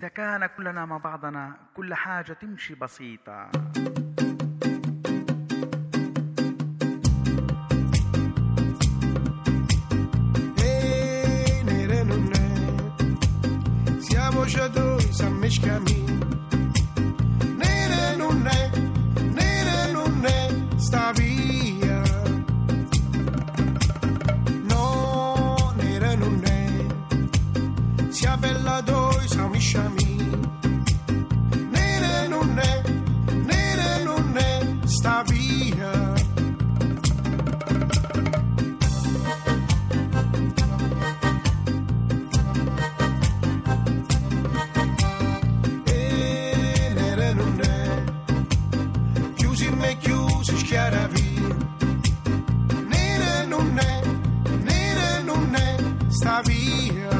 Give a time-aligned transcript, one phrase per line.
[0.00, 3.50] إذا كان كلنا مع بعضنا كل حاجة تمشي بسيطة
[13.98, 16.18] siamo già due, siamo scammi.
[17.56, 18.79] Nere non è,
[28.40, 30.16] bella due, siamo scammi.
[31.70, 32.82] Nere non è,
[33.44, 36.08] nere non è, sta via.
[45.84, 48.02] e è
[49.34, 51.56] chiusi me chiusi schiara via
[52.86, 54.02] nere non è
[54.62, 55.76] nere non è
[56.08, 57.19] sta via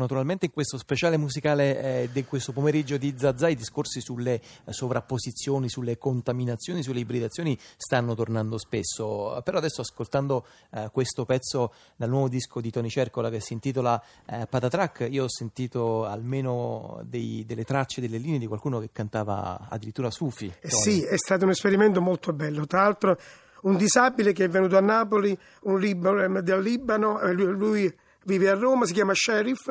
[0.00, 4.72] naturalmente in questo speciale musicale eh, di questo pomeriggio di Zazà i discorsi sulle eh,
[4.72, 9.40] sovrapposizioni, sulle contaminazioni, sulle ibridazioni stanno tornando spesso.
[9.44, 14.02] Però adesso ascoltando eh, questo pezzo dal nuovo disco di Tony Cercola che si intitola
[14.26, 19.68] eh, Patatrack, io ho sentito almeno dei- delle tracce, delle linee di qualcuno che cantava
[19.68, 20.52] addirittura Sufi.
[20.60, 22.66] Eh sì, è stato un esperimento molto bello.
[22.66, 23.18] Tra l'altro,
[23.62, 27.92] un disabile che è venuto a Napoli, un Libano, del Libano, lui
[28.24, 29.70] vive a Roma, si chiama Sheriff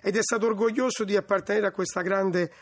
[0.00, 1.72] ed è stato orgoglioso di appartenere a
[2.02, 2.52] grande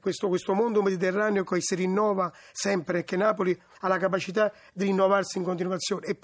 [0.00, 4.84] questo, questo mondo mediterraneo che si rinnova sempre e che Napoli ha la capacità di
[4.84, 6.06] rinnovarsi in continuazione.
[6.06, 6.14] E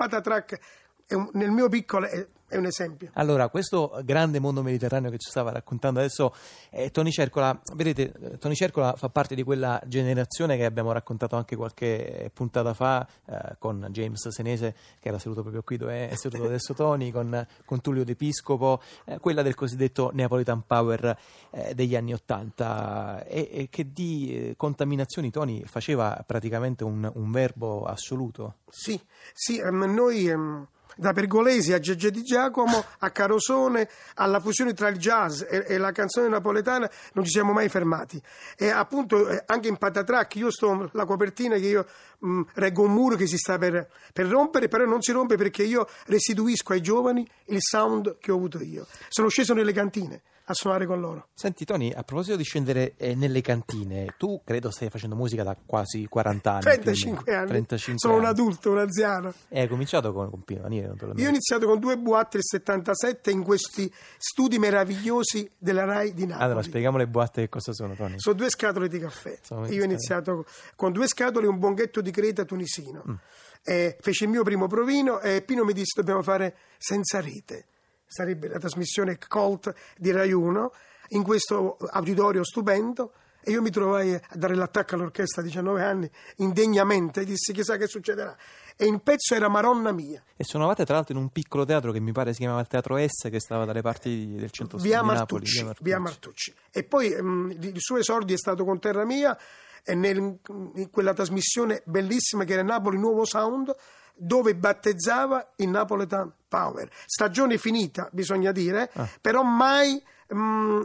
[1.14, 3.10] un- nel mio piccolo, è, è un esempio.
[3.12, 6.34] Allora, questo grande mondo mediterraneo che ci stava raccontando adesso
[6.70, 7.60] è Tony Cercola.
[7.74, 12.72] Vedete, eh, Tony Cercola fa parte di quella generazione che abbiamo raccontato anche qualche puntata
[12.72, 17.10] fa eh, con James Senese, che era seduto proprio qui dove è seduto adesso Tony,
[17.10, 21.18] con, con Tullio D'Episcopo, eh, quella del cosiddetto Neapolitan Power
[21.50, 27.30] eh, degli anni Ottanta, e, e che di eh, contaminazioni Tony faceva praticamente un, un
[27.30, 28.56] verbo assoluto.
[28.70, 28.98] Sì,
[29.34, 30.66] sì, ehm, noi ehm,
[30.98, 35.78] da Pergolesi a Gegge di Giacomo a Carosone alla fusione tra il jazz e, e
[35.78, 38.20] la canzone napoletana non ci siamo mai fermati
[38.56, 41.86] e appunto eh, anche in Patatrack io sto la copertina che io
[42.18, 45.62] mh, reggo un muro che si sta per, per rompere però non si rompe perché
[45.62, 50.54] io restituisco ai giovani il sound che ho avuto io sono sceso nelle cantine a
[50.54, 54.88] suonare con loro Senti Tony, a proposito di scendere eh, nelle cantine, tu credo stai
[54.88, 56.60] facendo musica da quasi 40 anni.
[56.62, 56.82] più o meno.
[56.82, 58.30] 35 anni 35 sono un anni.
[58.30, 61.22] adulto un anziano E hai cominciato con, con Pino Daniele, naturalmente.
[61.22, 66.26] Io ho iniziato con due boatte nel 77 in questi studi meravigliosi della RAI di
[66.26, 66.44] Napoli.
[66.44, 68.14] Allora, spieghiamo le boatte che cosa sono, Tony.
[68.18, 69.38] Sono due scatole di caffè.
[69.42, 70.44] Sono Io ho iniziato
[70.76, 73.20] con due scatole e un bonghetto di creta tunisino.
[73.62, 77.66] Eh, feci il mio primo provino e Pino mi disse dobbiamo fare senza rete.
[78.06, 80.72] Sarebbe la trasmissione Colt di Rai 1
[81.08, 83.12] in questo auditorio stupendo.
[83.40, 87.86] E io mi trovai a dare l'attacco all'orchestra a 19 anni, indegnamente, dissi chissà che
[87.86, 88.36] succederà.
[88.76, 90.22] E il pezzo era Maronna mia.
[90.36, 92.96] E suonavate tra l'altro in un piccolo teatro che mi pare si chiamava il Teatro
[92.96, 95.44] S, che stava dalle parti del centro via di Napoli.
[95.44, 96.54] Martucci, via Martucci.
[96.70, 99.36] E poi ehm, il suo esordio è stato con Terra Mia
[99.82, 100.38] e nel-
[100.74, 103.74] in quella trasmissione bellissima che era Napoli Nuovo Sound
[104.14, 106.88] dove battezzava il Napoletan Power.
[107.06, 109.08] Stagione finita, bisogna dire, Ah.
[109.20, 110.00] però mai
[110.34, 110.82] mm,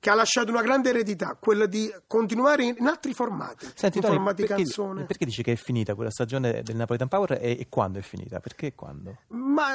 [0.00, 4.14] che ha lasciato una grande eredità, quella di continuare in, altri formati, Senti, in Tony,
[4.16, 5.04] formati perché, canzone.
[5.04, 8.38] perché dici che è finita quella stagione del Napoletan Power e, e quando è finita?
[8.40, 9.18] Perché quando?
[9.28, 9.74] Ma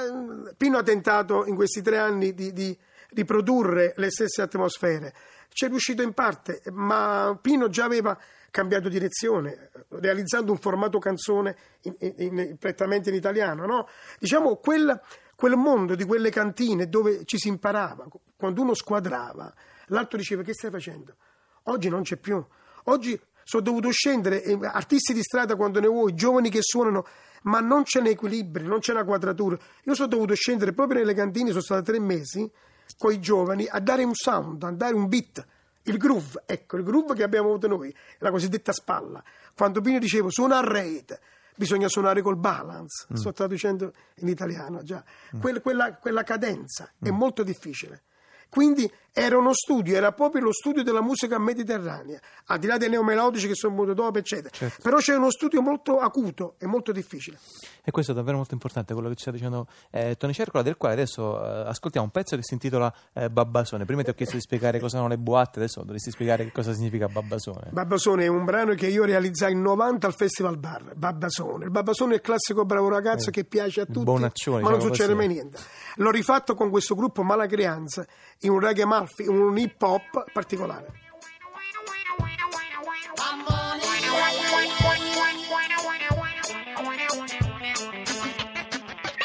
[0.56, 2.78] Pino ha tentato in questi tre anni di, di
[3.10, 5.14] riprodurre le stesse atmosfere.
[5.50, 8.18] Ci è riuscito in parte, ma Pino già aveva
[8.50, 13.66] cambiato direzione, realizzando un formato canzone in- in- in- prettamente in italiano.
[13.66, 13.88] no?
[14.20, 15.00] Diciamo quel,
[15.36, 19.52] quel mondo di quelle cantine dove ci si imparava, quando uno squadrava,
[19.88, 21.16] l'altro diceva che stai facendo?
[21.64, 22.44] Oggi non c'è più.
[22.86, 27.06] Oggi sono dovuto scendere, eh, artisti di strada quando ne vuoi, giovani che suonano,
[27.44, 29.58] ma non c'è un equilibrio, non c'è una quadratura.
[29.84, 32.50] Io sono dovuto scendere proprio nelle cantine, sono stato tre mesi
[32.98, 35.46] con i giovani a dare un sound, a dare un beat.
[35.84, 39.22] Il groove, ecco, il groove che abbiamo avuto noi, la cosiddetta spalla.
[39.56, 41.20] Quando Pino dicevo suona a rate,
[41.56, 45.04] bisogna suonare col balance, sto traducendo in italiano già,
[45.40, 48.04] Quel- quella, quella cadenza è molto difficile.
[48.50, 52.90] Quindi era uno studio, era proprio lo studio della musica mediterranea, al di là dei
[52.90, 54.50] neomelodici che sono venuti dopo, eccetera.
[54.50, 54.82] Certo.
[54.82, 57.38] Però c'è uno studio molto acuto e molto difficile.
[57.84, 60.78] E questo è davvero molto importante, quello che ci sta dicendo eh, Tony Cercola, del
[60.78, 63.86] quale adesso eh, ascoltiamo un pezzo che si intitola eh, Babbasone.
[63.86, 66.74] Prima ti ho chiesto di spiegare cosa sono le boatte, adesso dovresti spiegare che cosa
[66.74, 67.70] significa Babbasone.
[67.70, 70.96] Babbasone è un brano che io realizzai in 90 al Festival Bar.
[70.96, 71.66] Babbasone.
[71.66, 75.14] Il Babbasone è il classico bravo ragazzo che piace a tutti, ma non diciamo succede
[75.14, 75.14] così.
[75.14, 75.60] mai niente.
[75.98, 78.08] L'ho rifatto con questo gruppo Malagrianza
[78.44, 81.02] in un reggae malfi, in un hip hop particolare.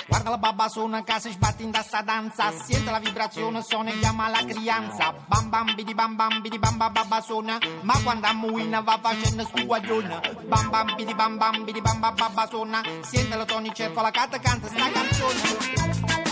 [0.06, 2.50] Guarda la babba suona che si sbatte in sta danza.
[2.52, 5.14] Sente la vibrazione, suona e chiama la crianza.
[5.26, 7.58] Bam bam bidi bam bam bidi bam bam babba suona.
[7.82, 12.14] Ma quando ammuina va facendo stu guaglione Bam bam bidi bam bam bidi bam bam
[12.14, 12.82] babba suona.
[13.02, 16.27] Sente la Tony cerco la canta canta sta canzone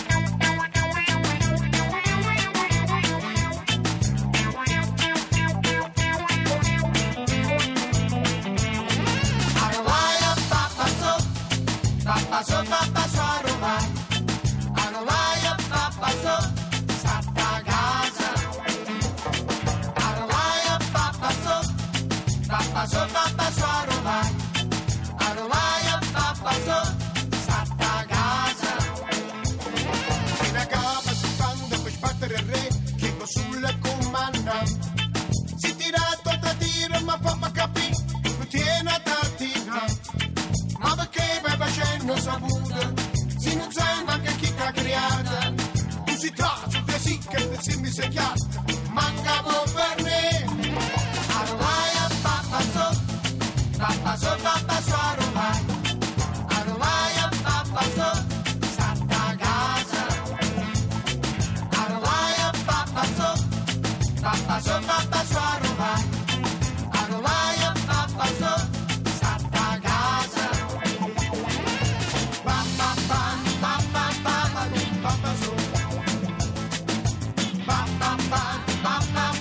[77.66, 79.35] Bam bam bam bam bam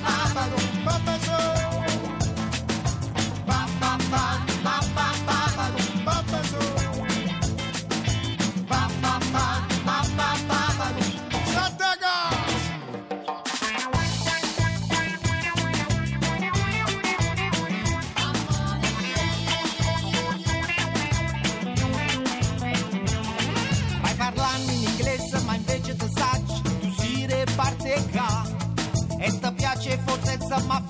[30.56, 30.85] fortezza ma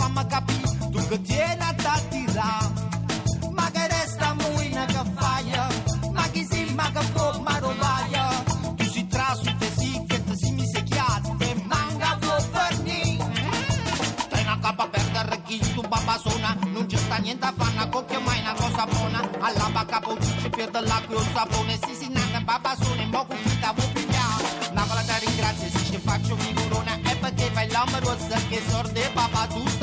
[28.18, 29.75] cosa que sorte papá tú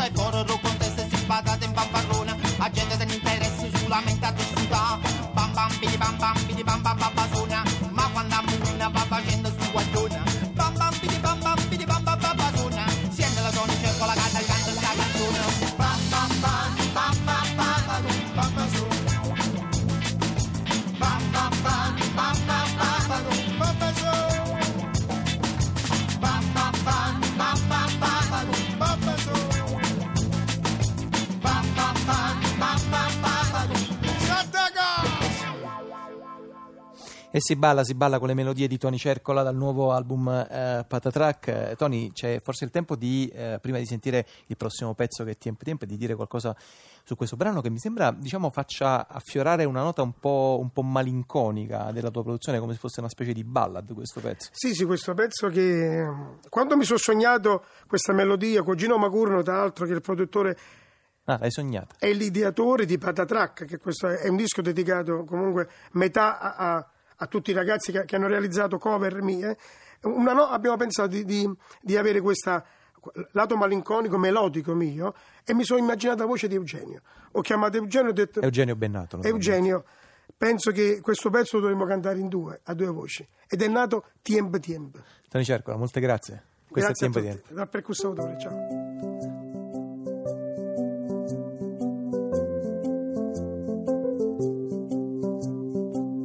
[37.34, 40.84] E si balla, si balla con le melodie di Tony Cercola dal nuovo album eh,
[40.86, 41.46] Patatrack.
[41.48, 45.30] Eh, Tony, c'è forse il tempo di, eh, prima di sentire il prossimo pezzo che
[45.30, 46.54] è Tiempo Tiempo, di dire qualcosa
[47.04, 50.82] su questo brano che mi sembra, diciamo, faccia affiorare una nota un po', un po'
[50.82, 54.50] malinconica della tua produzione, come se fosse una specie di ballad questo pezzo.
[54.52, 56.06] Sì, sì, questo pezzo che
[56.50, 60.58] quando mi sono sognato questa melodia con Gino Macurno, tra l'altro che è il produttore
[61.24, 61.94] Ah, l'hai sognata.
[61.98, 66.86] è l'ideatore di Patatrack, che questo è un disco dedicato comunque metà a, a-
[67.22, 69.56] a tutti i ragazzi che, che hanno realizzato cover mie.
[70.02, 71.48] Una no- abbiamo pensato di, di-
[71.80, 72.64] di avere questo
[73.32, 75.14] lato malinconico, melodico mio,
[75.44, 77.00] e mi sono immaginato la voce di Eugenio.
[77.32, 78.40] Ho chiamato Eugenio e ho detto...
[78.40, 79.22] Eugenio Bennato.
[79.22, 79.84] Eugenio,
[80.36, 83.26] penso che questo pezzo lo dovremmo cantare in due, a due voci.
[83.48, 85.00] Ed è nato Tiemp Tiemp.
[85.28, 86.42] Tony Cercola, molte grazie.
[86.68, 87.40] Questo Grazie è Tiempo.
[87.42, 89.70] tutti, dal percussatore, ciao.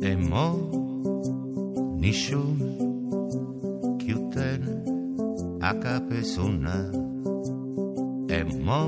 [0.01, 0.66] E mo
[2.07, 2.55] nisciun
[3.99, 4.61] chiuten
[5.59, 6.77] a cape sunna
[8.31, 8.83] E mo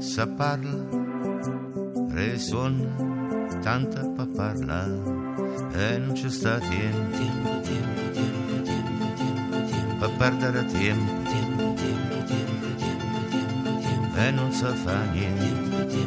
[0.00, 0.78] sa parla
[2.16, 2.88] resuona
[3.60, 4.80] tanta pa parla
[5.84, 7.24] E non c'è sta tempo
[10.00, 11.30] Per perdere tempo
[14.16, 16.00] E non sa fa niente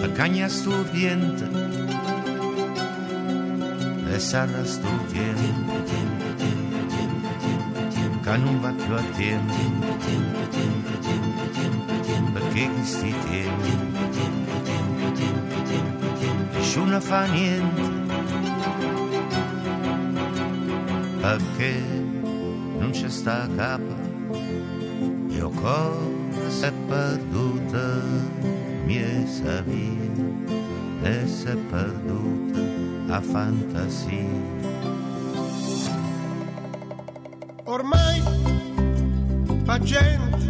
[0.00, 1.69] La cagna studiente e sarà studiente che
[8.36, 9.54] non va più a tempo
[12.32, 13.72] perché chi sti tempi
[16.52, 17.82] nessuno fa niente
[21.20, 21.82] perché
[22.78, 23.96] non c'è sta capa
[25.28, 28.02] io cosa è perduta
[28.84, 30.12] mia savia
[31.02, 32.49] e s'è perduta
[33.12, 34.24] a fantasia
[37.64, 38.22] Ormai
[39.64, 40.48] fa gente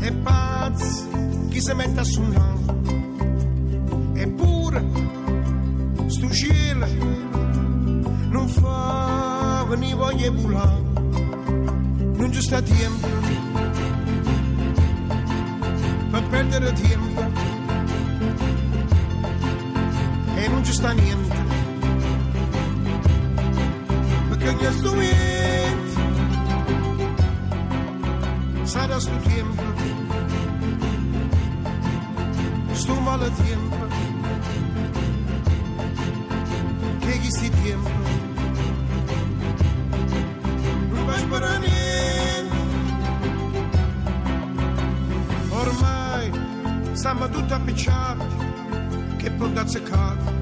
[0.00, 1.08] e pazzi
[1.50, 2.60] chi si mette a suonare.
[4.14, 4.84] Eppure
[6.06, 6.86] sto cielo
[8.30, 10.80] non fa venire voglia di volare.
[12.16, 13.08] Non ci sta tempo
[16.10, 17.41] per perdere tempo
[20.52, 21.36] non ci sta niente.
[24.28, 26.00] Perché gli strumenti
[28.64, 29.62] sarà sto tempo.
[32.72, 33.86] Sto male tempo.
[36.98, 37.90] Che chi sti tempo?
[40.92, 42.56] Non va a niente.
[45.48, 46.30] Ormai
[46.92, 48.40] stiamo tutti appicciati.
[49.16, 50.41] Che può da zeccato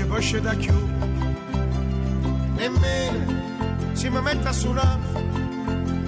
[0.00, 0.72] ci può da chiù.
[2.56, 4.98] Nemmeno si mi mette a suonare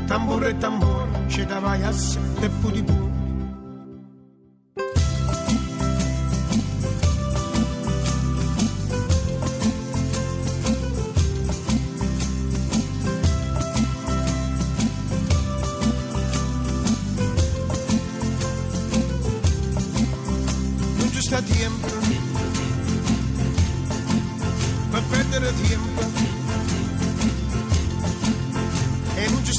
[0.07, 3.12] tamburo e tamburo ci davai a sette di pure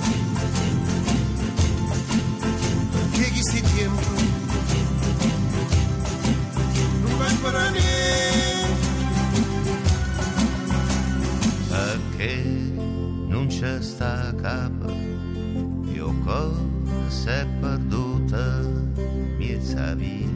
[3.13, 4.09] che chi sti tempo.
[7.03, 8.05] Non va a niente
[11.69, 12.43] perché
[13.27, 14.93] non c'è sta capa
[15.93, 16.84] io cosa
[17.25, 18.61] è perduta
[19.37, 20.29] mia savia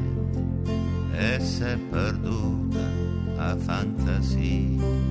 [1.12, 2.90] e s'è perduta
[3.37, 5.08] a fantasia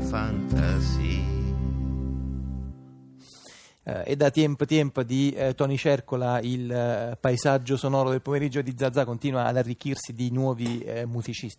[0.00, 1.36] fantasia.
[3.84, 8.60] Eh, e da tempo tempo di eh, Tony Cercola il eh, paesaggio sonoro del pomeriggio
[8.60, 11.56] di Zazà continua ad arricchirsi di nuovi eh, musicisti.